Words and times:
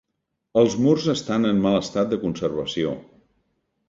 Els 0.61 0.77
murs 0.85 1.03
estan 1.13 1.45
en 1.49 1.59
mal 1.65 1.77
estat 1.81 2.09
de 2.13 2.19
conservació. 2.23 2.95